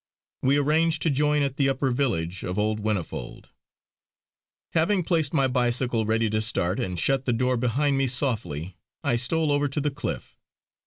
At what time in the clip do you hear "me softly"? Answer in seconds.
7.99-8.77